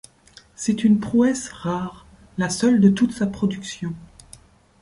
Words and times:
C’est 0.55 0.83
une 0.83 0.99
prouesse 0.99 1.49
rare, 1.49 2.07
la 2.39 2.49
seule 2.49 2.81
de 2.81 2.89
toute 2.89 3.11
sa 3.11 3.27
production. 3.27 3.93